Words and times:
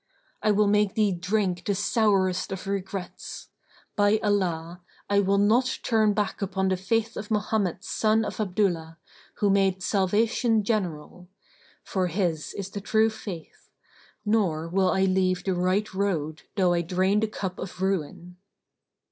I 0.41 0.49
will 0.49 0.65
make 0.65 0.95
thee 0.95 1.11
drink 1.11 1.63
the 1.63 1.75
sourest 1.75 2.51
of 2.51 2.65
regrets! 2.65 3.49
By 3.95 4.17
Allah, 4.23 4.81
I 5.07 5.19
will 5.19 5.37
not 5.37 5.77
turn 5.83 6.15
back 6.15 6.41
upon 6.41 6.69
the 6.69 6.75
faith 6.75 7.15
of 7.15 7.29
Mohammed 7.29 7.83
son 7.83 8.25
of 8.25 8.39
Abdullah, 8.39 8.97
who 9.35 9.51
made 9.51 9.83
salvation 9.83 10.63
general; 10.63 11.29
for 11.83 12.07
his 12.07 12.55
is 12.55 12.71
the 12.71 12.81
True 12.81 13.11
Faith; 13.11 13.69
nor 14.25 14.67
will 14.67 14.89
I 14.89 15.03
leave 15.03 15.43
the 15.43 15.53
right 15.53 15.93
road 15.93 16.41
though 16.55 16.73
I 16.73 16.81
drain 16.81 17.19
the 17.19 17.27
cup 17.27 17.59
of 17.59 17.79
ruin!" 17.79 18.37